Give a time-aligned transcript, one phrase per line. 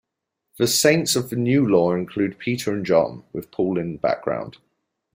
[0.57, 4.57] The saints of the New Law include Peter and John, with Paul in background.